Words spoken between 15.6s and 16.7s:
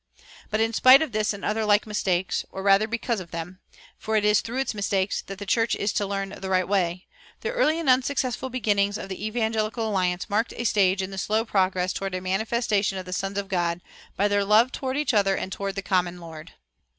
the common Lord.